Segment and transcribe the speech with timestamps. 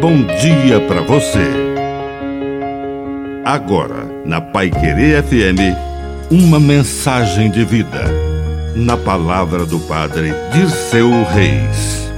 [0.00, 1.46] bom dia para você.
[3.44, 5.76] Agora, na Pai Querer FM,
[6.30, 8.04] uma mensagem de vida.
[8.74, 12.10] Na palavra do Padre Dirceu Reis.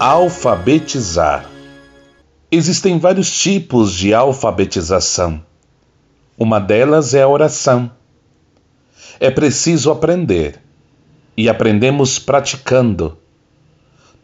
[0.00, 1.48] Alfabetizar.
[2.50, 5.40] Existem vários tipos de alfabetização.
[6.36, 7.88] Uma delas é a oração.
[9.20, 10.58] É preciso aprender,
[11.36, 13.16] e aprendemos praticando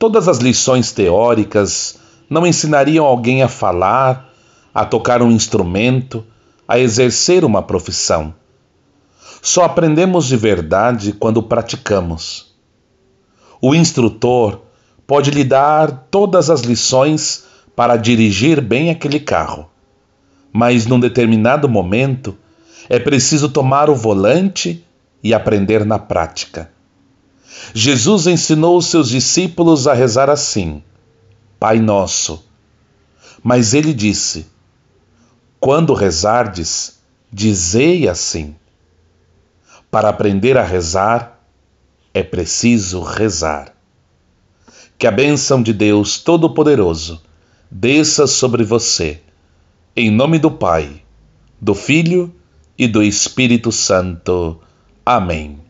[0.00, 1.98] Todas as lições teóricas
[2.30, 4.32] não ensinariam alguém a falar,
[4.72, 6.24] a tocar um instrumento,
[6.66, 8.32] a exercer uma profissão.
[9.42, 12.55] Só aprendemos de verdade quando praticamos.
[13.60, 14.62] O instrutor
[15.06, 17.44] pode lhe dar todas as lições
[17.77, 19.69] para dirigir bem aquele carro,
[20.50, 22.34] mas num determinado momento
[22.88, 24.82] é preciso tomar o volante
[25.22, 26.70] e aprender na prática.
[27.74, 30.82] Jesus ensinou os seus discípulos a rezar assim:
[31.58, 32.44] Pai Nosso.
[33.42, 34.47] Mas ele disse:
[35.58, 36.98] Quando rezardes,
[37.33, 38.55] dizei assim.
[39.91, 41.41] Para aprender a rezar,
[42.14, 43.75] é preciso rezar.
[44.98, 47.20] Que a bênção de Deus Todo-Poderoso
[47.70, 49.20] desça sobre você,
[49.97, 51.03] em nome do Pai,
[51.60, 52.34] do Filho
[52.78, 54.60] e do Espírito Santo.
[55.05, 55.69] Amém.